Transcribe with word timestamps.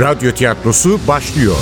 Radyo 0.00 0.32
tiyatrosu 0.32 1.00
başlıyor. 1.08 1.56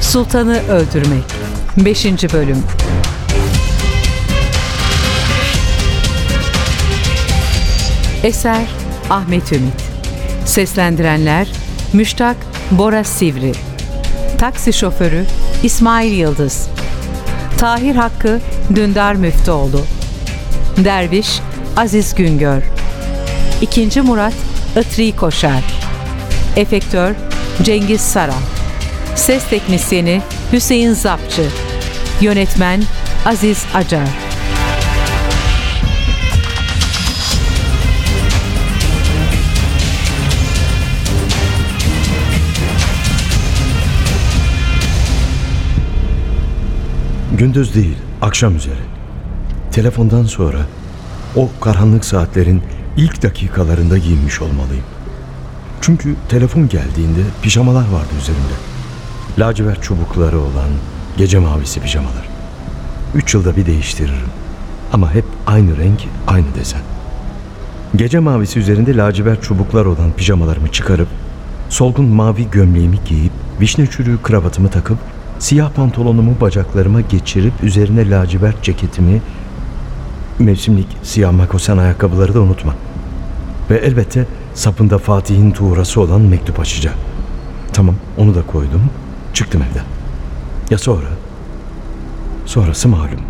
Sultanı 0.00 0.58
Öldürmek 0.68 1.24
5. 1.76 2.04
Bölüm 2.04 2.62
Eser 8.22 8.66
Ahmet 9.10 9.52
Ümit 9.52 9.82
Seslendirenler 10.44 11.48
Müştak 11.92 12.36
Bora 12.70 13.04
Sivri 13.04 13.52
Taksi 14.38 14.72
şoförü 14.72 15.26
İsmail 15.62 16.12
Yıldız. 16.12 16.68
Tahir 17.58 17.96
Hakkı 17.96 18.40
Dündar 18.74 19.14
Müftüoğlu. 19.14 19.80
Derviş 20.76 21.40
Aziz 21.76 22.14
Güngör. 22.14 22.62
İkinci 23.60 24.00
Murat 24.00 24.34
Itri 24.80 25.16
Koşar. 25.16 25.64
Efektör 26.56 27.14
Cengiz 27.62 28.00
Saran. 28.00 28.42
Ses 29.14 29.44
Teknisyeni 29.48 30.22
Hüseyin 30.52 30.92
Zapçı. 30.92 31.48
Yönetmen 32.20 32.82
Aziz 33.26 33.64
Acar 33.74 34.25
Gündüz 47.38 47.74
değil, 47.74 47.96
akşam 48.22 48.56
üzeri. 48.56 48.80
Telefondan 49.72 50.24
sonra 50.24 50.58
o 51.36 51.50
karanlık 51.60 52.04
saatlerin 52.04 52.62
ilk 52.96 53.22
dakikalarında 53.22 53.98
giyinmiş 53.98 54.42
olmalıyım. 54.42 54.84
Çünkü 55.80 56.14
telefon 56.28 56.68
geldiğinde 56.68 57.20
pijamalar 57.42 57.80
vardı 57.80 58.08
üzerimde. 58.20 58.54
Lacivert 59.38 59.82
çubukları 59.82 60.38
olan 60.38 60.70
gece 61.16 61.38
mavisi 61.38 61.80
pijamalar. 61.80 62.28
Üç 63.14 63.34
yılda 63.34 63.56
bir 63.56 63.66
değiştiririm. 63.66 64.28
Ama 64.92 65.14
hep 65.14 65.24
aynı 65.46 65.76
renk, 65.76 66.00
aynı 66.26 66.54
desen. 66.54 66.82
Gece 67.96 68.18
mavisi 68.18 68.58
üzerinde 68.58 68.96
lacivert 68.96 69.42
çubuklar 69.42 69.84
olan 69.84 70.12
pijamalarımı 70.16 70.72
çıkarıp 70.72 71.08
solgun 71.68 72.06
mavi 72.06 72.50
gömleğimi 72.50 72.98
giyip 73.08 73.32
vişne 73.60 73.86
çürüğü 73.86 74.22
kravatımı 74.22 74.70
takıp 74.70 74.98
siyah 75.38 75.70
pantolonumu 75.70 76.40
bacaklarıma 76.40 77.00
geçirip 77.00 77.52
üzerine 77.62 78.10
lacivert 78.10 78.62
ceketimi 78.62 79.22
mevsimlik 80.38 80.86
siyah 81.02 81.32
makosen 81.32 81.76
ayakkabıları 81.76 82.34
da 82.34 82.40
unutma. 82.40 82.74
Ve 83.70 83.76
elbette 83.76 84.26
sapında 84.54 84.98
Fatih'in 84.98 85.50
tuğrası 85.50 86.00
olan 86.00 86.20
mektup 86.20 86.60
açacağım. 86.60 86.96
Tamam 87.72 87.94
onu 88.18 88.34
da 88.34 88.46
koydum. 88.46 88.82
Çıktım 89.34 89.62
evden. 89.62 89.84
Ya 90.70 90.78
sonra? 90.78 91.06
Sonrası 92.46 92.88
malum. 92.88 93.20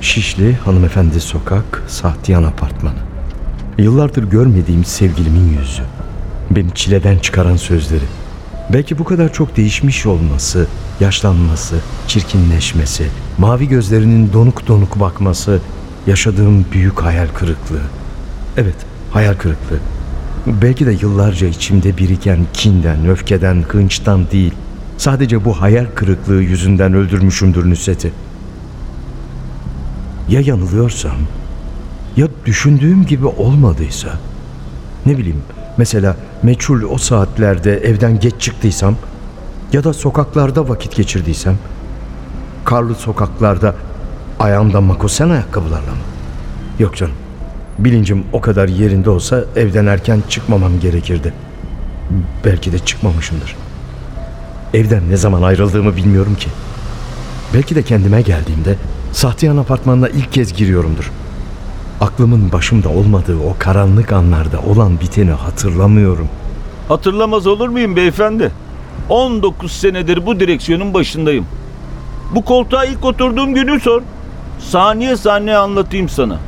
Şişli 0.00 0.54
Hanımefendi 0.54 1.20
Sokak, 1.20 1.82
Sahtiyan 1.88 2.42
Apartmanı. 2.42 2.98
Yıllardır 3.78 4.24
görmediğim 4.24 4.84
sevgilimin 4.84 5.58
yüzü. 5.58 5.82
Beni 6.50 6.74
çileden 6.74 7.18
çıkaran 7.18 7.56
sözleri. 7.56 8.04
Belki 8.72 8.98
bu 8.98 9.04
kadar 9.04 9.32
çok 9.32 9.56
değişmiş 9.56 10.06
olması, 10.06 10.66
yaşlanması, 11.00 11.76
çirkinleşmesi, 12.06 13.06
mavi 13.38 13.68
gözlerinin 13.68 14.32
donuk 14.32 14.68
donuk 14.68 15.00
bakması, 15.00 15.60
yaşadığım 16.06 16.64
büyük 16.72 17.00
hayal 17.02 17.28
kırıklığı. 17.28 17.82
Evet, 18.56 18.76
hayal 19.10 19.34
kırıklığı. 19.34 19.78
Belki 20.46 20.86
de 20.86 20.92
yıllarca 20.92 21.46
içimde 21.46 21.98
biriken 21.98 22.46
kinden, 22.52 23.08
öfkeden, 23.08 23.64
hınçtan 23.68 24.30
değil, 24.30 24.54
sadece 24.98 25.44
bu 25.44 25.60
hayal 25.60 25.86
kırıklığı 25.94 26.42
yüzünden 26.42 26.94
öldürmüşümdür 26.94 27.70
Nusret'i. 27.70 28.12
Ya 30.28 30.40
yanılıyorsam, 30.40 31.16
ya 32.16 32.28
düşündüğüm 32.46 33.06
gibi 33.06 33.26
olmadıysa, 33.26 34.08
ne 35.06 35.18
bileyim, 35.18 35.42
mesela 35.76 36.16
meçhul 36.42 36.82
o 36.82 36.98
saatlerde 36.98 37.76
evden 37.76 38.20
geç 38.20 38.34
çıktıysam 38.38 38.96
ya 39.72 39.84
da 39.84 39.92
sokaklarda 39.92 40.68
vakit 40.68 40.96
geçirdiysem, 40.96 41.58
karlı 42.64 42.94
sokaklarda 42.94 43.74
ayağımda 44.38 44.80
makosen 44.80 45.30
ayakkabılarla 45.30 45.90
mı? 45.90 46.02
Yok 46.78 46.96
canım. 46.96 47.14
Bilincim 47.78 48.24
o 48.32 48.40
kadar 48.40 48.68
yerinde 48.68 49.10
olsa 49.10 49.44
evden 49.56 49.86
erken 49.86 50.22
çıkmamam 50.28 50.80
gerekirdi. 50.80 51.34
Belki 52.44 52.72
de 52.72 52.78
çıkmamışımdır. 52.78 53.56
Evden 54.74 55.10
ne 55.10 55.16
zaman 55.16 55.42
ayrıldığımı 55.42 55.96
bilmiyorum 55.96 56.34
ki. 56.34 56.48
Belki 57.54 57.74
de 57.74 57.82
kendime 57.82 58.22
geldiğimde 58.22 58.76
Sahtiyan 59.12 59.56
apartmanına 59.56 60.08
ilk 60.08 60.32
kez 60.32 60.52
giriyorumdur. 60.52 61.10
Aklımın 62.00 62.52
başımda 62.52 62.88
olmadığı 62.88 63.38
o 63.38 63.56
karanlık 63.58 64.12
anlarda 64.12 64.60
olan 64.60 65.00
biteni 65.00 65.30
hatırlamıyorum. 65.30 66.28
Hatırlamaz 66.88 67.46
olur 67.46 67.68
muyum 67.68 67.96
beyefendi? 67.96 68.50
19 69.08 69.72
senedir 69.72 70.26
bu 70.26 70.40
direksiyonun 70.40 70.94
başındayım. 70.94 71.46
Bu 72.34 72.44
koltuğa 72.44 72.84
ilk 72.84 73.04
oturduğum 73.04 73.54
günü 73.54 73.80
sor. 73.80 74.02
Saniye 74.58 75.16
saniye 75.16 75.56
anlatayım 75.56 76.08
sana. 76.08 76.38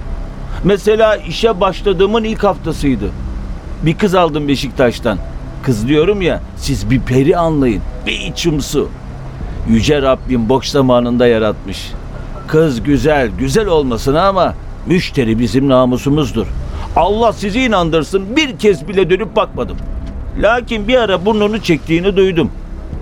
Mesela 0.64 1.16
işe 1.16 1.60
başladığımın 1.60 2.24
ilk 2.24 2.44
haftasıydı. 2.44 3.10
Bir 3.82 3.98
kız 3.98 4.14
aldım 4.14 4.48
Beşiktaş'tan. 4.48 5.18
Kız 5.62 5.88
diyorum 5.88 6.22
ya 6.22 6.40
siz 6.56 6.90
bir 6.90 7.00
peri 7.00 7.36
anlayın. 7.36 7.82
Bir 8.06 8.20
içim 8.20 8.60
su. 8.60 8.88
Yüce 9.68 10.02
Rabbim 10.02 10.48
boş 10.48 10.68
zamanında 10.68 11.26
yaratmış. 11.26 11.90
Kız 12.48 12.82
güzel, 12.82 13.30
güzel 13.38 13.66
olmasına 13.66 14.28
ama 14.28 14.54
müşteri 14.86 15.38
bizim 15.38 15.68
namusumuzdur. 15.68 16.46
Allah 16.96 17.32
sizi 17.32 17.60
inandırsın 17.60 18.36
bir 18.36 18.58
kez 18.58 18.88
bile 18.88 19.10
dönüp 19.10 19.36
bakmadım. 19.36 19.76
Lakin 20.38 20.88
bir 20.88 20.96
ara 20.96 21.24
burnunu 21.24 21.62
çektiğini 21.62 22.16
duydum. 22.16 22.50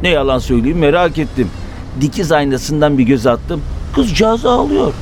Ne 0.03 0.09
yalan 0.09 0.39
söyleyeyim 0.39 0.79
merak 0.79 1.19
ettim. 1.19 1.49
Dikiz 2.01 2.33
aynasından 2.33 2.99
bir 2.99 3.05
göz 3.05 3.27
attım. 3.27 3.63
Kızcağız 3.95 4.47
ağlıyor. 4.47 4.93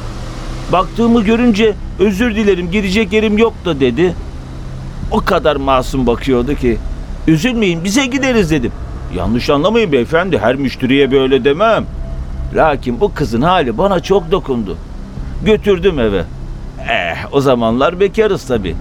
Baktığımı 0.72 1.24
görünce 1.24 1.74
özür 1.98 2.34
dilerim 2.36 2.70
gidecek 2.70 3.12
yerim 3.12 3.38
yok 3.38 3.54
da 3.64 3.80
dedi. 3.80 4.14
O 5.10 5.20
kadar 5.20 5.56
masum 5.56 6.06
bakıyordu 6.06 6.54
ki. 6.54 6.78
Üzülmeyin 7.26 7.84
bize 7.84 8.06
gideriz 8.06 8.50
dedim. 8.50 8.72
Yanlış 9.16 9.50
anlamayın 9.50 9.92
beyefendi 9.92 10.38
her 10.38 10.56
müşteriye 10.56 11.10
böyle 11.10 11.44
demem. 11.44 11.84
Lakin 12.54 13.00
bu 13.00 13.14
kızın 13.14 13.42
hali 13.42 13.78
bana 13.78 14.00
çok 14.00 14.30
dokundu. 14.30 14.76
Götürdüm 15.44 15.98
eve. 15.98 16.24
Eh 16.88 17.32
o 17.32 17.40
zamanlar 17.40 18.00
bekarız 18.00 18.44
tabi. 18.44 18.74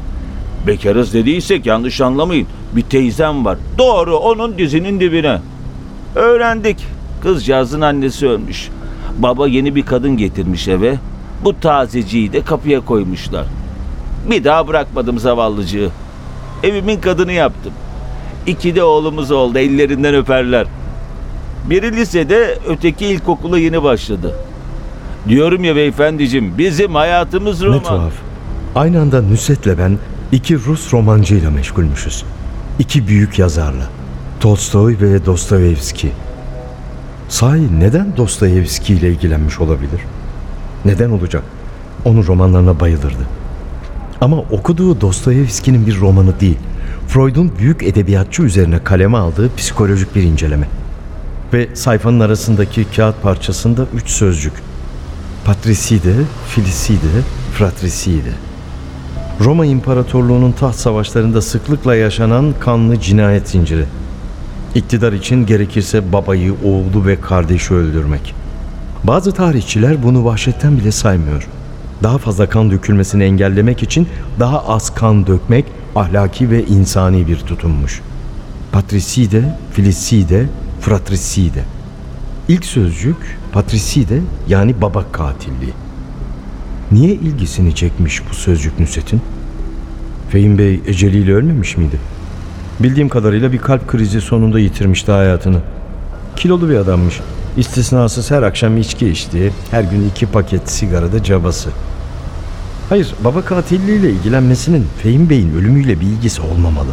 Bekarız 0.67 1.13
dediysek 1.13 1.65
yanlış 1.65 2.01
anlamayın. 2.01 2.47
Bir 2.75 2.81
teyzem 2.81 3.45
var. 3.45 3.57
Doğru 3.77 4.17
onun 4.17 4.57
dizinin 4.57 4.99
dibine. 4.99 5.39
Öğrendik. 6.15 6.87
Kızcağızın 7.23 7.81
annesi 7.81 8.27
ölmüş. 8.27 8.69
Baba 9.17 9.47
yeni 9.47 9.75
bir 9.75 9.85
kadın 9.85 10.17
getirmiş 10.17 10.67
eve. 10.67 10.95
Bu 11.43 11.59
tazeciyi 11.59 12.33
de 12.33 12.41
kapıya 12.41 12.79
koymuşlar. 12.85 13.45
Bir 14.29 14.43
daha 14.43 14.67
bırakmadım 14.67 15.19
zavallıcığı. 15.19 15.89
Evimin 16.63 17.01
kadını 17.01 17.31
yaptım. 17.31 17.73
İki 18.47 18.75
de 18.75 18.83
oğlumuz 18.83 19.31
oldu 19.31 19.57
ellerinden 19.57 20.15
öperler. 20.15 20.67
Biri 21.69 21.95
lisede 21.95 22.57
öteki 22.67 23.05
ilkokula 23.05 23.59
yeni 23.59 23.83
başladı. 23.83 24.35
Diyorum 25.29 25.63
ya 25.63 25.75
beyefendicim 25.75 26.57
bizim 26.57 26.95
hayatımız 26.95 27.63
roman. 27.63 27.77
Ne 27.77 27.83
tuhaf. 27.83 28.13
Aynı 28.75 29.01
anda 29.01 29.21
Nusret'le 29.21 29.77
ben 29.77 29.97
iki 30.31 30.55
Rus 30.55 30.93
romancıyla 30.93 31.51
meşgulmüşüz. 31.51 32.23
İki 32.79 33.07
büyük 33.07 33.39
yazarla. 33.39 33.89
Tolstoy 34.39 34.97
ve 35.01 35.25
Dostoyevski. 35.25 36.11
Sahi 37.29 37.79
neden 37.79 38.17
Dostoyevski 38.17 38.93
ile 38.93 39.09
ilgilenmiş 39.09 39.59
olabilir? 39.59 40.01
Neden 40.85 41.09
olacak? 41.09 41.43
Onun 42.05 42.27
romanlarına 42.27 42.79
bayılırdı. 42.79 43.27
Ama 44.21 44.37
okuduğu 44.37 45.01
Dostoyevski'nin 45.01 45.87
bir 45.87 45.99
romanı 45.99 46.39
değil, 46.39 46.57
Freud'un 47.07 47.51
büyük 47.59 47.83
edebiyatçı 47.83 48.43
üzerine 48.43 48.83
kaleme 48.83 49.17
aldığı 49.17 49.55
psikolojik 49.55 50.15
bir 50.15 50.23
inceleme. 50.23 50.67
Ve 51.53 51.75
sayfanın 51.75 52.19
arasındaki 52.19 52.85
kağıt 52.95 53.21
parçasında 53.21 53.85
üç 53.95 54.09
sözcük. 54.09 54.53
Patricide, 55.45 56.13
Filicide, 56.47 57.21
Fratricide. 57.53 58.46
Roma 59.41 59.65
İmparatorluğu'nun 59.65 60.51
taht 60.51 60.75
savaşlarında 60.75 61.41
sıklıkla 61.41 61.95
yaşanan 61.95 62.53
kanlı 62.59 62.99
cinayet 62.99 63.49
zinciri. 63.49 63.85
İktidar 64.75 65.13
için 65.13 65.45
gerekirse 65.45 66.13
babayı, 66.13 66.55
oğlu 66.65 67.05
ve 67.05 67.21
kardeşi 67.21 67.73
öldürmek. 67.73 68.35
Bazı 69.03 69.31
tarihçiler 69.31 70.03
bunu 70.03 70.25
vahşetten 70.25 70.77
bile 70.77 70.91
saymıyor. 70.91 71.47
Daha 72.03 72.17
fazla 72.17 72.49
kan 72.49 72.71
dökülmesini 72.71 73.23
engellemek 73.23 73.83
için 73.83 74.07
daha 74.39 74.67
az 74.67 74.95
kan 74.95 75.27
dökmek 75.27 75.65
ahlaki 75.95 76.51
ve 76.51 76.65
insani 76.65 77.27
bir 77.27 77.39
tutummuş. 77.39 78.01
Patricide, 78.71 79.57
filicide, 79.71 80.45
fratricide. 80.81 81.63
İlk 82.47 82.65
sözcük 82.65 83.17
patricide 83.51 84.21
yani 84.47 84.81
baba 84.81 85.03
katilliği. 85.11 85.73
Niye 86.91 87.13
ilgisini 87.13 87.75
çekmiş 87.75 88.21
bu 88.29 88.33
sözcük 88.33 88.79
Nusret'in? 88.79 89.21
Fehim 90.29 90.57
Bey 90.57 90.81
eceliyle 90.87 91.33
ölmemiş 91.33 91.77
miydi? 91.77 91.99
Bildiğim 92.79 93.09
kadarıyla 93.09 93.51
bir 93.51 93.57
kalp 93.57 93.87
krizi 93.87 94.21
sonunda 94.21 94.59
yitirmişti 94.59 95.11
hayatını. 95.11 95.57
Kilolu 96.35 96.69
bir 96.69 96.75
adammış. 96.75 97.19
İstisnasız 97.57 98.31
her 98.31 98.43
akşam 98.43 98.77
içki 98.77 99.09
içti. 99.09 99.53
Her 99.71 99.83
gün 99.83 100.09
iki 100.09 100.25
paket 100.25 100.69
sigarada 100.69 101.23
cabası. 101.23 101.69
Hayır, 102.89 103.13
baba 103.23 103.41
katilliğiyle 103.41 104.09
ilgilenmesinin 104.09 104.85
Fehim 105.03 105.29
Bey'in 105.29 105.55
ölümüyle 105.55 105.99
bir 105.99 106.05
ilgisi 106.05 106.41
olmamalı. 106.41 106.91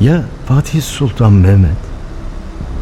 Ya 0.00 0.24
Fatih 0.46 0.82
Sultan 0.82 1.32
Mehmet? 1.32 1.76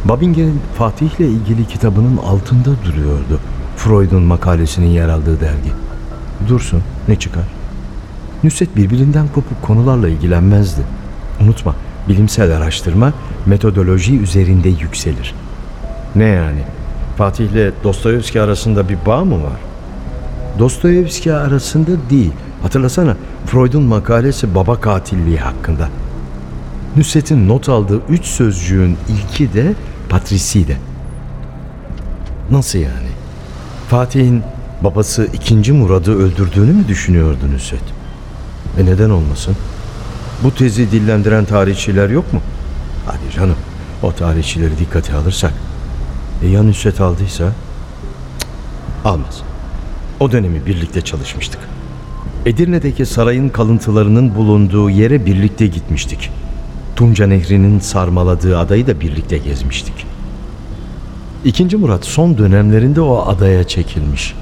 Babinger'in 0.05 0.61
Fatih'le 0.79 1.21
ilgili 1.21 1.69
kitabının 1.69 2.17
altında 2.17 2.71
duruyordu. 2.85 3.41
Freud'un 3.77 4.23
makalesinin 4.23 4.87
yer 4.87 5.09
aldığı 5.09 5.41
dergi. 5.41 5.84
Dursun, 6.49 6.83
ne 7.09 7.17
çıkar? 7.17 7.45
Nusret 8.45 8.77
birbirinden 8.77 9.29
kopuk 9.29 9.63
konularla 9.63 10.09
ilgilenmezdi. 10.09 10.81
Unutma, 11.41 11.75
bilimsel 12.09 12.57
araştırma 12.57 13.13
metodoloji 13.47 14.21
üzerinde 14.21 14.69
yükselir. 14.69 15.35
Ne 16.17 16.25
yani? 16.25 16.61
Fatih 17.17 17.45
ile 17.45 17.73
Dostoyevski 17.85 18.41
arasında 18.41 18.89
bir 18.89 18.99
bağ 19.07 19.25
mı 19.25 19.35
var? 19.35 19.61
Dostoyevski 20.59 21.33
arasında 21.33 21.91
değil. 22.11 22.33
Hatırlasana 22.63 23.17
Freud'un 23.47 23.83
makalesi 23.83 24.55
baba 24.55 24.81
katilliği 24.81 25.39
hakkında. 25.39 25.89
Nusret'in 26.97 27.49
not 27.49 27.69
aldığı 27.69 28.01
üç 28.09 28.25
sözcüğün 28.25 28.97
ilki 29.09 29.55
de 29.55 29.75
patrisiydi. 30.09 30.79
Nasıl 32.51 32.79
yani? 32.79 33.09
Fatih'in 33.89 34.43
babası 34.85 35.29
2. 35.33 35.73
Murad'ı 35.73 36.19
öldürdüğünü 36.19 36.73
mü 36.73 36.89
düşünüyordu 36.89 37.53
Nusret? 37.55 37.83
E 38.79 38.87
neden 38.87 39.11
olmasın? 39.11 39.57
Bu 40.45 40.55
tezi 40.55 40.91
dillendiren 40.91 41.45
tarihçiler 41.45 42.09
yok 42.09 42.33
mu? 42.33 42.41
Hadi 43.07 43.35
canım, 43.37 43.57
o 44.03 44.13
tarihçileri 44.13 44.79
dikkate 44.79 45.15
alırsak. 45.15 45.53
E 46.43 46.49
ya 46.49 46.63
Nusret 46.63 47.01
aldıysa? 47.01 47.45
Cık, 47.45 48.55
almaz. 49.05 49.43
O 50.21 50.33
dönemi 50.33 50.67
birlikte 50.67 51.01
çalışmıştık. 51.01 51.61
Edirne'deki 52.47 53.07
sarayın 53.07 53.49
kalıntılarının 53.49 54.35
bulunduğu 54.35 54.91
yere 54.91 55.27
birlikte 55.27 55.67
gitmiştik. 55.67 56.31
Tunca 56.97 57.27
Nehri'nin 57.27 57.81
sarmaladığı 57.81 58.59
adayı 58.59 58.87
da 58.87 59.01
birlikte 59.01 59.39
gezmiştik. 59.39 60.07
İkinci 61.45 61.77
Murat 61.77 62.05
son 62.05 62.39
dönemlerinde 62.39 63.01
o 63.01 63.25
adaya 63.29 63.65
çekilmiş. 63.65 64.35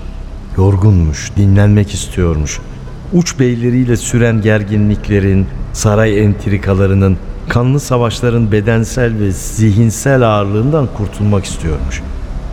Yorgunmuş, 0.57 1.31
dinlenmek 1.37 1.95
istiyormuş. 1.95 2.61
Uç 3.13 3.39
beyleriyle 3.39 3.97
süren 3.97 4.41
gerginliklerin, 4.41 5.47
saray 5.73 6.25
entrikalarının, 6.25 7.17
kanlı 7.49 7.81
savaşların 7.81 8.53
bedensel 8.53 9.19
ve 9.21 9.31
zihinsel 9.31 10.23
ağırlığından 10.23 10.89
kurtulmak 10.97 11.45
istiyormuş. 11.45 12.03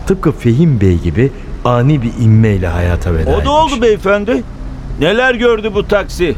Tıpkı 0.06 0.32
Fehim 0.32 0.80
Bey 0.80 0.98
gibi 0.98 1.32
ani 1.64 2.02
bir 2.02 2.12
inmeyle 2.20 2.68
hayata 2.68 3.14
veda 3.14 3.30
O 3.30 3.44
da 3.44 3.50
oldu 3.50 3.82
beyefendi. 3.82 4.42
Neler 5.00 5.34
gördü 5.34 5.70
bu 5.74 5.88
taksi? 5.88 6.34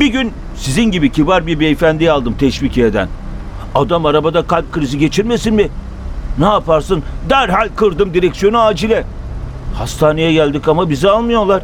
Bir 0.00 0.06
gün 0.06 0.32
sizin 0.56 0.84
gibi 0.84 1.12
kibar 1.12 1.46
bir 1.46 1.60
beyefendiyi 1.60 2.12
aldım 2.12 2.34
teşvikiyeden. 2.38 3.08
Adam 3.74 4.06
arabada 4.06 4.46
kalp 4.46 4.72
krizi 4.72 4.98
geçirmesin 4.98 5.54
mi? 5.54 5.68
Ne 6.38 6.44
yaparsın? 6.44 7.02
Derhal 7.30 7.68
kırdım 7.76 8.14
direksiyonu 8.14 8.60
acile. 8.60 9.04
Hastaneye 9.74 10.32
geldik 10.32 10.68
ama 10.68 10.90
bizi 10.90 11.08
almıyorlar. 11.10 11.62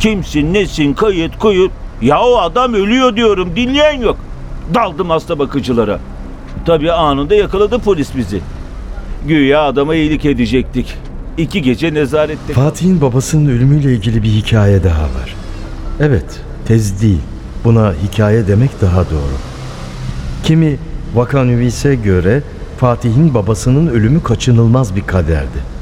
Kimsin, 0.00 0.54
nesin, 0.54 0.94
kayıt, 0.94 1.38
kuyut. 1.38 1.70
Ya 2.02 2.20
o 2.20 2.36
adam 2.38 2.74
ölüyor 2.74 3.16
diyorum, 3.16 3.56
dinleyen 3.56 4.00
yok. 4.00 4.16
Daldım 4.74 5.10
hasta 5.10 5.38
bakıcılara. 5.38 6.00
Tabii 6.66 6.92
anında 6.92 7.34
yakaladı 7.34 7.78
polis 7.78 8.16
bizi. 8.16 8.40
Güya 9.28 9.62
adama 9.62 9.94
iyilik 9.94 10.24
edecektik. 10.24 10.94
İki 11.38 11.62
gece 11.62 11.94
nezarette. 11.94 12.52
Fatih'in 12.52 13.00
babasının 13.00 13.50
ölümüyle 13.50 13.92
ilgili 13.92 14.22
bir 14.22 14.28
hikaye 14.28 14.84
daha 14.84 15.02
var. 15.02 15.34
Evet, 16.00 16.40
tez 16.66 17.02
değil. 17.02 17.20
Buna 17.64 17.92
hikaye 18.02 18.46
demek 18.46 18.80
daha 18.80 19.04
doğru. 19.04 19.36
Kimi 20.44 20.78
Vakanüvis'e 21.14 21.94
göre 21.94 22.42
Fatih'in 22.78 23.34
babasının 23.34 23.86
ölümü 23.86 24.22
kaçınılmaz 24.22 24.96
bir 24.96 25.06
kaderdi. 25.06 25.73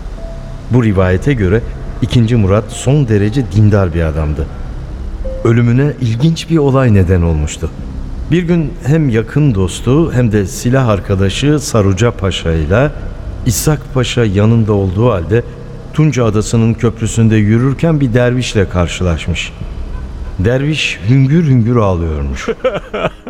Bu 0.75 0.85
rivayete 0.85 1.33
göre 1.33 1.61
2. 2.03 2.37
Murat 2.37 2.65
son 2.69 3.09
derece 3.09 3.53
dindar 3.53 3.95
bir 3.95 4.03
adamdı. 4.03 4.47
Ölümüne 5.45 5.93
ilginç 6.01 6.51
bir 6.51 6.59
olay 6.59 6.95
neden 6.95 7.23
olmuştu. 7.23 7.71
Bir 8.31 8.43
gün 8.43 8.73
hem 8.87 9.09
yakın 9.09 9.55
dostu 9.55 10.13
hem 10.13 10.33
de 10.33 10.47
silah 10.47 10.89
arkadaşı 10.89 11.59
Saruca 11.59 12.11
Paşa 12.11 12.53
ile 12.53 12.91
İshak 13.47 13.95
Paşa 13.95 14.25
yanında 14.25 14.73
olduğu 14.73 15.11
halde 15.11 15.43
Tunca 15.95 16.25
Adası'nın 16.25 16.75
köprüsünde 16.75 17.37
yürürken 17.37 18.01
bir 18.01 18.15
dervişle 18.15 18.69
karşılaşmış. 18.69 19.53
Derviş 20.39 21.01
hüngür 21.09 21.47
hüngür 21.47 21.77
ağlıyormuş. 21.77 22.49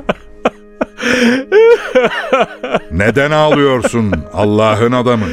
Neden 2.91 3.31
ağlıyorsun 3.31 4.13
Allah'ın 4.33 4.93
adamı? 4.93 5.25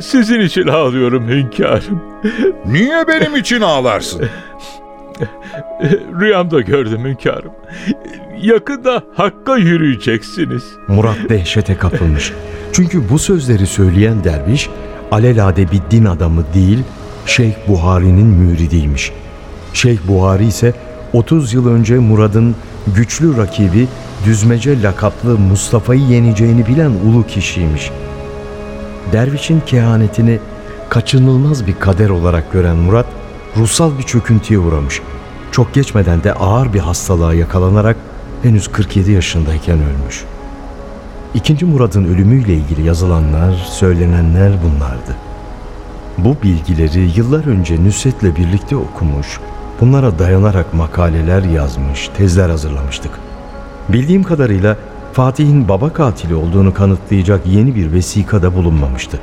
Sizin 0.00 0.40
için 0.40 0.66
ağlıyorum 0.66 1.28
hünkârım. 1.28 2.02
Niye 2.66 3.08
benim 3.08 3.36
için 3.36 3.60
ağlarsın? 3.60 4.28
Rüyamda 6.20 6.60
gördüm 6.60 7.04
hünkârım. 7.04 7.52
Yakında 8.42 9.02
Hakk'a 9.14 9.56
yürüyeceksiniz. 9.56 10.62
Murat 10.88 11.18
dehşete 11.28 11.76
kapılmış. 11.76 12.32
Çünkü 12.72 13.08
bu 13.10 13.18
sözleri 13.18 13.66
söyleyen 13.66 14.24
derviş 14.24 14.70
alelade 15.10 15.70
bir 15.70 15.80
din 15.90 16.04
adamı 16.04 16.44
değil, 16.54 16.78
Şeyh 17.26 17.52
Buhari'nin 17.68 18.26
müridiymiş. 18.26 19.12
Şeyh 19.72 19.98
Buhari 20.08 20.46
ise 20.46 20.74
30 21.12 21.54
yıl 21.54 21.68
önce 21.68 21.98
Murad'ın 21.98 22.56
güçlü 22.86 23.36
rakibi 23.36 23.88
Düzmece 24.24 24.82
lakaplı 24.82 25.38
Mustafa'yı 25.38 26.00
yeneceğini 26.00 26.66
bilen 26.66 26.90
ulu 26.90 27.26
kişiymiş. 27.26 27.90
Dervişin 29.12 29.60
kehanetini 29.60 30.38
kaçınılmaz 30.88 31.66
bir 31.66 31.74
kader 31.74 32.08
olarak 32.08 32.52
gören 32.52 32.76
Murat, 32.76 33.06
ruhsal 33.56 33.98
bir 33.98 34.02
çöküntüye 34.02 34.58
uğramış. 34.58 35.02
Çok 35.52 35.74
geçmeden 35.74 36.24
de 36.24 36.32
ağır 36.32 36.72
bir 36.72 36.78
hastalığa 36.78 37.34
yakalanarak 37.34 37.96
henüz 38.42 38.68
47 38.68 39.12
yaşındayken 39.12 39.78
ölmüş. 39.78 40.24
İkinci 41.34 41.64
Murad'ın 41.64 42.04
ölümüyle 42.04 42.54
ilgili 42.54 42.86
yazılanlar, 42.86 43.54
söylenenler 43.70 44.52
bunlardı. 44.62 45.16
Bu 46.18 46.36
bilgileri 46.42 47.10
yıllar 47.16 47.46
önce 47.46 47.84
Nusret'le 47.84 48.36
birlikte 48.36 48.76
okumuş, 48.76 49.40
bunlara 49.80 50.18
dayanarak 50.18 50.74
makaleler 50.74 51.42
yazmış, 51.42 52.08
tezler 52.16 52.50
hazırlamıştık. 52.50 53.27
Bildiğim 53.88 54.22
kadarıyla 54.22 54.76
Fatih'in 55.12 55.68
baba 55.68 55.92
katili 55.92 56.34
olduğunu 56.34 56.74
kanıtlayacak 56.74 57.46
yeni 57.46 57.74
bir 57.74 57.92
vesika 57.92 58.42
da 58.42 58.54
bulunmamıştı. 58.54 59.20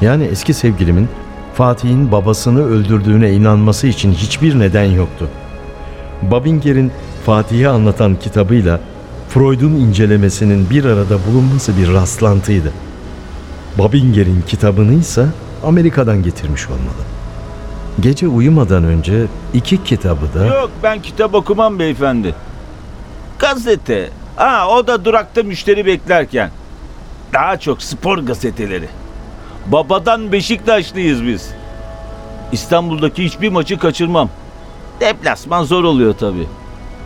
Yani 0.00 0.24
eski 0.24 0.54
sevgilimin 0.54 1.08
Fatih'in 1.54 2.12
babasını 2.12 2.66
öldürdüğüne 2.66 3.32
inanması 3.32 3.86
için 3.86 4.12
hiçbir 4.12 4.58
neden 4.58 4.84
yoktu. 4.84 5.28
Babinger'in 6.22 6.92
Fatih'i 7.26 7.68
anlatan 7.68 8.16
kitabıyla 8.16 8.80
Freud'un 9.28 9.72
incelemesinin 9.72 10.70
bir 10.70 10.84
arada 10.84 11.18
bulunması 11.30 11.76
bir 11.76 11.92
rastlantıydı. 11.92 12.72
Babinger'in 13.78 14.42
kitabını 14.46 14.94
ise 14.94 15.26
Amerika'dan 15.64 16.22
getirmiş 16.22 16.66
olmalı. 16.66 17.04
Gece 18.00 18.28
uyumadan 18.28 18.84
önce 18.84 19.26
iki 19.54 19.84
kitabı 19.84 20.34
da 20.34 20.46
Yok 20.46 20.70
ben 20.82 21.02
kitap 21.02 21.34
okumam 21.34 21.78
beyefendi. 21.78 22.34
Gazete. 23.38 24.10
Ha 24.36 24.68
o 24.68 24.86
da 24.86 25.04
durakta 25.04 25.42
müşteri 25.42 25.86
beklerken. 25.86 26.50
Daha 27.32 27.56
çok 27.56 27.82
spor 27.82 28.18
gazeteleri. 28.18 28.88
Babadan 29.66 30.32
Beşiktaşlıyız 30.32 31.24
biz. 31.26 31.50
İstanbul'daki 32.52 33.24
hiçbir 33.24 33.48
maçı 33.48 33.78
kaçırmam. 33.78 34.28
Deplasman 35.00 35.64
zor 35.64 35.84
oluyor 35.84 36.14
tabii. 36.14 36.46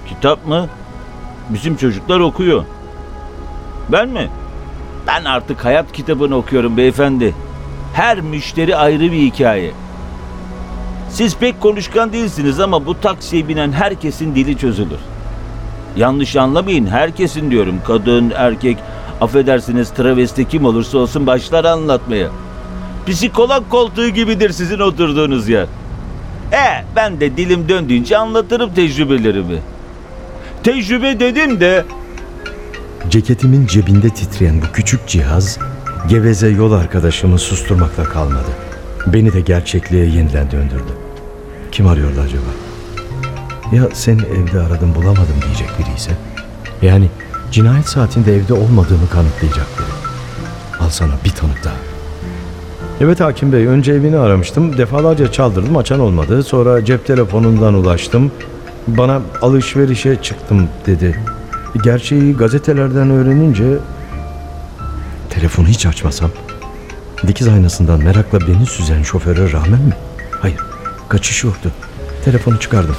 Kitap 0.09 0.47
mı? 0.47 0.69
Bizim 1.49 1.77
çocuklar 1.77 2.21
okuyor. 2.21 2.65
Ben 3.89 4.09
mi? 4.09 4.31
Ben 5.07 5.25
artık 5.25 5.65
hayat 5.65 5.93
kitabını 5.93 6.37
okuyorum 6.37 6.77
beyefendi. 6.77 7.35
Her 7.95 8.21
müşteri 8.21 8.77
ayrı 8.77 9.13
bir 9.13 9.23
hikaye. 9.23 9.73
Siz 11.11 11.37
pek 11.37 11.61
konuşkan 11.61 12.13
değilsiniz 12.13 12.61
ama 12.61 12.87
bu 12.87 13.01
taksiye 13.01 13.49
binen 13.49 13.73
herkesin 13.73 14.35
dili 14.35 14.59
çözülür. 14.59 14.99
Yanlış 15.97 16.37
anlamayın 16.37 16.87
herkesin 16.87 17.51
diyorum. 17.51 17.75
Kadın, 17.87 18.33
erkek, 18.37 18.79
affedersiniz 19.21 19.91
travesti 19.91 20.49
kim 20.49 20.65
olursa 20.65 20.99
olsun 20.99 21.27
başlar 21.27 21.65
anlatmaya. 21.65 22.29
Psikolog 23.07 23.69
koltuğu 23.69 24.09
gibidir 24.09 24.51
sizin 24.51 24.79
oturduğunuz 24.79 25.49
yer. 25.49 25.67
E 26.53 26.85
ben 26.97 27.21
de 27.21 27.37
dilim 27.37 27.69
döndüğünce 27.69 28.17
anlatırım 28.19 28.75
tecrübelerimi. 28.75 29.59
Tecrübe 30.63 31.21
dedim 31.21 31.61
de 31.61 31.85
Ceketimin 33.09 33.67
cebinde 33.67 34.09
titreyen 34.09 34.63
bu 34.63 34.73
küçük 34.73 35.09
cihaz 35.09 35.59
geveze 36.09 36.49
yol 36.49 36.73
arkadaşımı 36.73 37.39
susturmakla 37.39 38.05
kalmadı. 38.05 38.51
Beni 39.07 39.33
de 39.33 39.41
gerçekliğe 39.41 40.07
yeniden 40.07 40.51
döndürdü. 40.51 40.93
Kim 41.73 41.87
arıyordu 41.87 42.21
acaba? 42.21 42.72
Ya 43.73 43.89
seni 43.93 44.23
evde 44.23 44.61
aradım 44.61 44.95
bulamadım 44.95 45.37
diyecek 45.45 45.69
biri 45.79 45.97
ise? 45.97 46.11
Yani 46.83 47.09
cinayet 47.53 47.89
saatinde 47.89 48.37
evde 48.37 48.55
olmadığımı 48.55 49.09
kanıtlayacak 49.13 49.67
biri. 49.79 49.93
Al 50.85 50.91
sana 50.91 51.13
bir 51.25 51.31
tanık 51.31 51.65
daha. 51.65 51.75
Evet 53.01 53.21
hakim 53.21 53.53
bey 53.53 53.67
önce 53.67 53.93
evini 53.93 54.19
aramıştım. 54.19 54.79
Defalarca 54.79 55.33
çaldırdım 55.33 55.77
açan 55.77 56.01
olmadı. 56.01 56.43
Sonra 56.43 56.85
cep 56.85 57.07
telefonundan 57.07 57.75
ulaştım. 57.75 58.33
Bana 58.87 59.21
alışverişe 59.43 60.23
çıktım 60.23 60.69
dedi. 60.87 61.21
Gerçeği 61.85 62.37
gazetelerden 62.37 63.11
öğrenince 63.11 63.79
telefonu 65.31 65.67
hiç 65.67 65.87
açmasam 65.87 66.31
dikiz 67.27 67.49
aynasından 67.49 68.05
merakla 68.05 68.41
beni 68.41 68.67
süzen 68.67 69.03
şoföre 69.03 69.53
rağmen 69.53 69.81
mi? 69.81 69.97
Hayır 70.41 70.59
kaçış 71.09 71.45
yoktu. 71.45 71.71
Telefonu 72.25 72.61
çıkardım. 72.61 72.97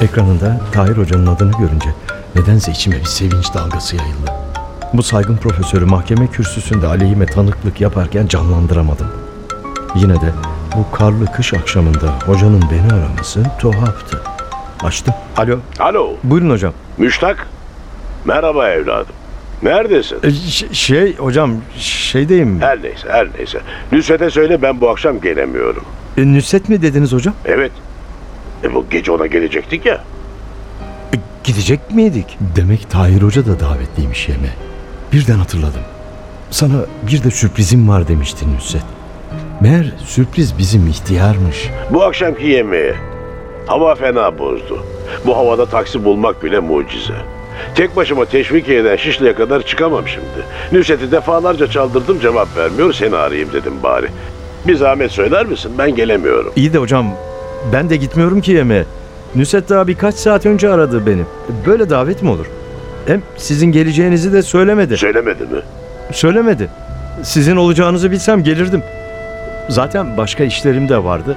Ekranında 0.00 0.60
Tahir 0.72 0.96
Hoca'nın 0.96 1.26
adını 1.26 1.52
görünce 1.58 1.88
nedense 2.34 2.72
içime 2.72 2.96
bir 2.96 3.04
sevinç 3.04 3.54
dalgası 3.54 3.96
yayıldı. 3.96 4.30
Bu 4.92 5.02
saygın 5.02 5.36
profesörü 5.36 5.84
mahkeme 5.84 6.26
kürsüsünde 6.26 6.86
aleyhime 6.86 7.26
tanıklık 7.26 7.80
yaparken 7.80 8.26
canlandıramadım. 8.26 9.06
Yine 9.94 10.14
de 10.14 10.32
bu 10.76 10.96
karlı 10.96 11.26
kış 11.26 11.54
akşamında 11.54 12.12
hocanın 12.26 12.62
beni 12.72 12.92
araması 13.00 13.42
tuhaftı. 13.58 14.20
Açtım. 14.82 15.14
Alo. 15.36 15.58
Alo, 15.80 16.10
Buyurun 16.24 16.50
hocam. 16.50 16.72
Müştak. 16.98 17.46
Merhaba 18.24 18.68
evladım. 18.68 19.14
Neredesin? 19.62 20.18
E, 20.22 20.30
ş- 20.30 20.74
şey 20.74 21.16
hocam 21.16 21.52
şeydeyim. 21.78 22.60
Her 22.60 22.82
neyse, 22.82 23.08
her 23.10 23.28
neyse. 23.38 23.60
Nusret'e 23.92 24.30
söyle 24.30 24.62
ben 24.62 24.80
bu 24.80 24.90
akşam 24.90 25.20
gelemiyorum. 25.20 25.84
E, 26.18 26.26
Nüsret 26.32 26.68
mi 26.68 26.82
dediniz 26.82 27.12
hocam? 27.12 27.34
Evet. 27.44 27.72
E 28.64 28.74
bu 28.74 28.84
gece 28.90 29.12
ona 29.12 29.26
gelecektik 29.26 29.86
ya. 29.86 30.04
E, 31.14 31.16
gidecek 31.44 31.80
miydik? 31.90 32.38
Demek 32.56 32.90
Tahir 32.90 33.22
Hoca 33.22 33.46
da 33.46 33.60
davetliymiş 33.60 34.28
yemeğe. 34.28 34.52
Birden 35.12 35.38
hatırladım. 35.38 35.80
Sana 36.50 36.74
bir 37.06 37.24
de 37.24 37.30
sürprizim 37.30 37.88
var 37.88 38.08
demiştin 38.08 38.54
Nusret. 38.54 38.82
Meğer 39.60 39.92
sürpriz 40.04 40.58
bizim 40.58 40.86
ihtiyarmış. 40.88 41.70
Bu 41.90 42.04
akşamki 42.04 42.46
yemeğe. 42.46 42.94
Hava 43.66 43.94
fena 43.94 44.38
bozdu. 44.38 44.84
Bu 45.26 45.36
havada 45.36 45.66
taksi 45.66 46.04
bulmak 46.04 46.44
bile 46.44 46.58
mucize. 46.60 47.14
Tek 47.74 47.96
başıma 47.96 48.24
Teşvikiye'den 48.24 48.96
Şişli'ye 48.96 49.34
kadar 49.34 49.62
çıkamam 49.62 50.08
şimdi. 50.08 50.46
Nusret'i 50.72 51.12
defalarca 51.12 51.66
çaldırdım 51.70 52.20
cevap 52.20 52.56
vermiyor. 52.56 52.92
Seni 52.92 53.16
arayayım 53.16 53.52
dedim 53.52 53.72
bari. 53.82 54.06
Bir 54.66 54.74
zahmet 54.76 55.10
söyler 55.12 55.46
misin? 55.46 55.72
Ben 55.78 55.94
gelemiyorum. 55.94 56.52
İyi 56.56 56.72
de 56.72 56.78
hocam 56.78 57.06
ben 57.72 57.90
de 57.90 57.96
gitmiyorum 57.96 58.40
ki 58.40 58.52
yemeğe. 58.52 58.84
Nusret 59.34 59.68
daha 59.68 59.86
birkaç 59.86 60.14
saat 60.14 60.46
önce 60.46 60.70
aradı 60.70 61.06
beni. 61.06 61.22
Böyle 61.66 61.90
davet 61.90 62.22
mi 62.22 62.30
olur? 62.30 62.46
Hem 63.06 63.22
sizin 63.36 63.72
geleceğinizi 63.72 64.32
de 64.32 64.42
söylemedi. 64.42 64.96
Söylemedi 64.96 65.42
mi? 65.42 65.60
Söylemedi. 66.12 66.68
Sizin 67.22 67.56
olacağınızı 67.56 68.10
bilsem 68.10 68.42
gelirdim. 68.44 68.82
Zaten 69.68 70.16
başka 70.16 70.44
işlerim 70.44 70.88
de 70.88 71.04
vardı. 71.04 71.36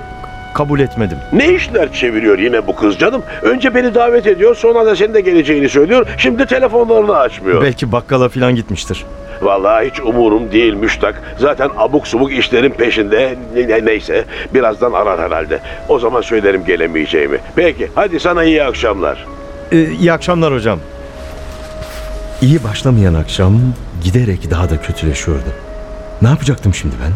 Kabul 0.53 0.79
etmedim. 0.79 1.17
Ne 1.33 1.53
işler 1.53 1.93
çeviriyor 1.93 2.39
yine 2.39 2.67
bu 2.67 2.75
kız 2.75 2.97
canım? 2.97 3.21
Önce 3.41 3.75
beni 3.75 3.95
davet 3.95 4.27
ediyor 4.27 4.55
sonra 4.55 4.85
da 4.85 4.95
senin 4.95 5.13
de 5.13 5.21
geleceğini 5.21 5.69
söylüyor. 5.69 6.07
Şimdi 6.17 6.45
telefonlarını 6.45 7.15
açmıyor. 7.17 7.61
Belki 7.61 7.91
bakkala 7.91 8.29
falan 8.29 8.55
gitmiştir. 8.55 9.05
Vallahi 9.41 9.89
hiç 9.89 9.99
umurum 9.99 10.51
değil 10.51 10.73
müştak. 10.73 11.21
Zaten 11.39 11.69
abuk 11.77 12.07
subuk 12.07 12.31
işlerin 12.33 12.69
peşinde. 12.71 13.35
Ne- 13.55 13.67
ne- 13.67 13.85
neyse 13.85 14.25
birazdan 14.53 14.93
arar 14.93 15.19
herhalde. 15.19 15.59
O 15.89 15.99
zaman 15.99 16.21
söylerim 16.21 16.65
gelemeyeceğimi. 16.65 17.37
Peki 17.55 17.91
hadi 17.95 18.19
sana 18.19 18.43
iyi 18.43 18.63
akşamlar. 18.63 19.25
Ee, 19.71 19.89
iyi 19.91 20.13
akşamlar 20.13 20.53
hocam. 20.53 20.79
İyi 22.41 22.63
başlamayan 22.63 23.13
akşam 23.13 23.59
giderek 24.03 24.51
daha 24.51 24.69
da 24.69 24.81
kötüleşiyordu. 24.81 25.49
Ne 26.21 26.27
yapacaktım 26.29 26.73
şimdi 26.73 26.95
ben? 27.05 27.11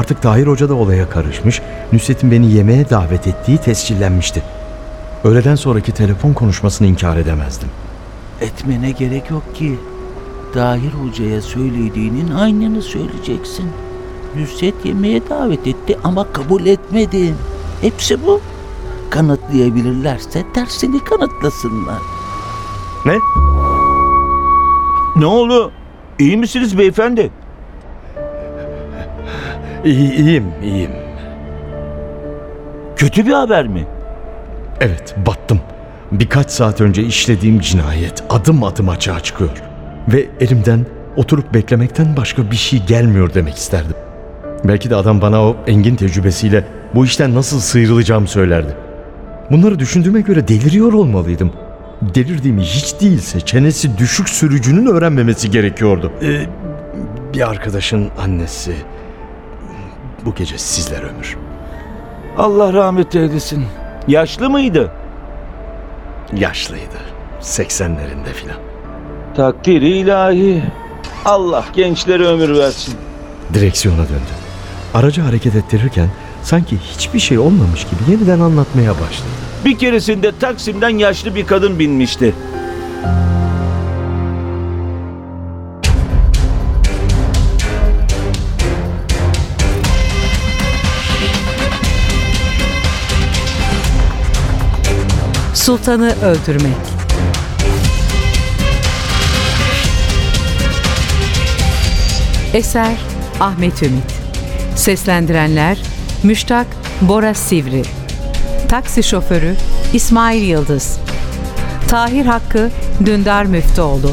Artık 0.00 0.22
Tahir 0.22 0.46
Hoca 0.46 0.68
da 0.68 0.74
olaya 0.74 1.10
karışmış, 1.10 1.62
Nusret'in 1.92 2.30
beni 2.30 2.52
yemeğe 2.52 2.90
davet 2.90 3.26
ettiği 3.26 3.58
tescillenmişti. 3.58 4.42
Öğleden 5.24 5.54
sonraki 5.54 5.92
telefon 5.92 6.32
konuşmasını 6.32 6.86
inkar 6.88 7.16
edemezdim. 7.16 7.68
etmene 8.40 8.90
gerek 8.90 9.30
yok 9.30 9.54
ki. 9.56 9.78
Dahir 10.54 10.92
Hoca'ya 10.92 11.42
söylediğinin 11.42 12.30
aynını 12.30 12.82
söyleyeceksin. 12.82 13.70
Nusret 14.40 14.74
yemeğe 14.84 15.28
davet 15.28 15.66
etti 15.66 15.98
ama 16.04 16.32
kabul 16.32 16.66
etmedi. 16.66 17.34
Hepsi 17.80 18.26
bu. 18.26 18.40
Kanıtlayabilirlerse 19.10 20.44
tersini 20.54 21.04
kanıtlasınlar. 21.04 21.98
Ne? 23.06 23.18
Ne 25.16 25.26
oldu? 25.26 25.72
İyi 26.18 26.36
misiniz 26.36 26.78
beyefendi? 26.78 27.30
İyi, 29.84 30.12
iyiyim, 30.14 30.46
iyiyim. 30.62 30.90
Kötü 32.96 33.26
bir 33.26 33.32
haber 33.32 33.68
mi? 33.68 33.86
Evet, 34.80 35.14
battım. 35.26 35.60
Birkaç 36.12 36.50
saat 36.50 36.80
önce 36.80 37.02
işlediğim 37.02 37.60
cinayet 37.60 38.24
adım 38.30 38.64
adım 38.64 38.88
açığa 38.88 39.20
çıkıyor. 39.20 39.71
Ve 40.08 40.26
elimden 40.40 40.86
oturup 41.16 41.54
beklemekten 41.54 42.16
başka 42.16 42.50
bir 42.50 42.56
şey 42.56 42.82
gelmiyor 42.86 43.34
demek 43.34 43.56
isterdim. 43.56 43.96
Belki 44.64 44.90
de 44.90 44.96
adam 44.96 45.20
bana 45.20 45.42
o 45.42 45.56
engin 45.66 45.96
tecrübesiyle 45.96 46.64
bu 46.94 47.04
işten 47.04 47.34
nasıl 47.34 47.60
sıyrılacağımı 47.60 48.28
söylerdi. 48.28 48.76
Bunları 49.50 49.78
düşündüğüme 49.78 50.20
göre 50.20 50.48
deliriyor 50.48 50.92
olmalıydım. 50.92 51.52
Delirdiğimi 52.02 52.62
hiç 52.62 53.00
değilse 53.00 53.40
çenesi 53.40 53.98
düşük 53.98 54.28
sürücünün 54.28 54.86
öğrenmemesi 54.86 55.50
gerekiyordu. 55.50 56.12
Ee, 56.22 56.46
bir 57.34 57.48
arkadaşın 57.50 58.08
annesi 58.18 58.74
bu 60.24 60.34
gece 60.34 60.58
sizler 60.58 61.02
ömür. 61.02 61.36
Allah 62.38 62.72
rahmet 62.72 63.14
eylesin. 63.14 63.64
Yaşlı 64.08 64.50
mıydı? 64.50 64.92
Yaşlıydı. 66.36 66.98
80'lerinde 67.40 68.32
filan. 68.34 68.71
Takdiri 69.36 69.88
ilahi. 69.88 70.62
Allah 71.24 71.64
gençlere 71.74 72.26
ömür 72.26 72.58
versin. 72.58 72.94
Direksiyona 73.54 73.98
döndü. 73.98 74.32
Aracı 74.94 75.20
hareket 75.20 75.54
ettirirken 75.54 76.08
sanki 76.42 76.76
hiçbir 76.76 77.18
şey 77.18 77.38
olmamış 77.38 77.84
gibi 77.84 78.10
yeniden 78.10 78.40
anlatmaya 78.40 78.90
başladı. 78.90 79.28
Bir 79.64 79.78
keresinde 79.78 80.32
Taksim'den 80.40 80.88
yaşlı 80.98 81.34
bir 81.34 81.46
kadın 81.46 81.78
binmişti. 81.78 82.34
Sultanı 95.54 96.14
öldürmek. 96.22 96.91
Eser 102.54 102.96
Ahmet 103.40 103.82
Ümit. 103.82 104.12
Seslendirenler 104.76 105.78
Müştak 106.22 106.66
Bora 107.00 107.34
Sivri. 107.34 107.82
Taksi 108.68 109.02
şoförü 109.02 109.54
İsmail 109.92 110.42
Yıldız. 110.42 110.98
Tahir 111.88 112.26
Hakkı 112.26 112.70
Dündar 113.06 113.44
Müftüoğlu. 113.44 114.10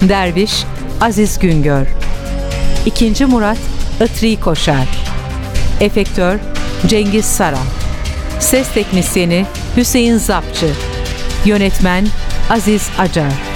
Derviş 0.00 0.64
Aziz 1.00 1.38
Güngör. 1.38 1.86
İkinci 2.86 3.26
Murat 3.26 3.58
Itri 4.04 4.40
Koşar. 4.40 4.88
Efektör 5.80 6.38
Cengiz 6.86 7.24
Saran. 7.24 7.66
Ses 8.40 8.68
teknisyeni 8.74 9.46
Hüseyin 9.76 10.16
Zapçı. 10.18 10.70
Yönetmen 11.44 12.06
Aziz 12.50 12.88
Acar. 12.98 13.55